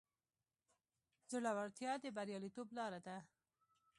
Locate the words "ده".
3.07-3.17